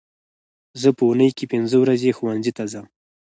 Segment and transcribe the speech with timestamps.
[0.81, 2.85] زه په اونۍ کې پینځه ورځې ښوونځي ته ځم